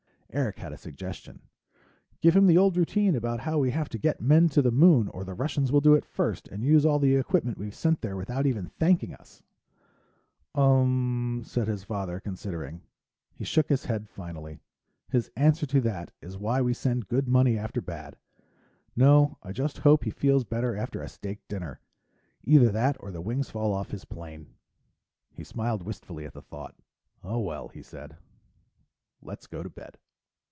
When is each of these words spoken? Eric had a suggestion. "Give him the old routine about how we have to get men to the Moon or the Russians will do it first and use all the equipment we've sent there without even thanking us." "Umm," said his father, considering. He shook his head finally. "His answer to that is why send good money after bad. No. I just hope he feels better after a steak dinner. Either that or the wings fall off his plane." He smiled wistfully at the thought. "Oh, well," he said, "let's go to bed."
Eric 0.33 0.59
had 0.59 0.71
a 0.71 0.77
suggestion. 0.77 1.41
"Give 2.21 2.37
him 2.37 2.47
the 2.47 2.57
old 2.57 2.77
routine 2.77 3.17
about 3.17 3.41
how 3.41 3.59
we 3.59 3.71
have 3.71 3.89
to 3.89 3.97
get 3.97 4.21
men 4.21 4.47
to 4.51 4.61
the 4.61 4.71
Moon 4.71 5.09
or 5.09 5.25
the 5.25 5.33
Russians 5.33 5.73
will 5.73 5.81
do 5.81 5.93
it 5.93 6.05
first 6.05 6.47
and 6.47 6.63
use 6.63 6.85
all 6.85 6.99
the 6.99 7.17
equipment 7.17 7.57
we've 7.57 7.75
sent 7.75 7.99
there 7.99 8.15
without 8.15 8.45
even 8.45 8.67
thanking 8.79 9.13
us." 9.13 9.43
"Umm," 10.55 11.41
said 11.43 11.67
his 11.67 11.83
father, 11.83 12.21
considering. 12.21 12.79
He 13.33 13.43
shook 13.43 13.67
his 13.67 13.83
head 13.83 14.07
finally. 14.07 14.61
"His 15.09 15.29
answer 15.35 15.65
to 15.65 15.81
that 15.81 16.11
is 16.21 16.37
why 16.37 16.71
send 16.71 17.09
good 17.09 17.27
money 17.27 17.57
after 17.57 17.81
bad. 17.81 18.15
No. 18.95 19.37
I 19.43 19.51
just 19.51 19.79
hope 19.79 20.05
he 20.05 20.11
feels 20.11 20.45
better 20.45 20.77
after 20.77 21.01
a 21.01 21.09
steak 21.09 21.45
dinner. 21.49 21.81
Either 22.45 22.69
that 22.69 22.95
or 23.01 23.11
the 23.11 23.19
wings 23.19 23.49
fall 23.49 23.73
off 23.73 23.91
his 23.91 24.05
plane." 24.05 24.53
He 25.33 25.43
smiled 25.43 25.83
wistfully 25.83 26.23
at 26.23 26.31
the 26.33 26.41
thought. 26.41 26.75
"Oh, 27.21 27.39
well," 27.41 27.67
he 27.67 27.81
said, 27.83 28.15
"let's 29.21 29.45
go 29.45 29.61
to 29.61 29.69
bed." 29.69 29.97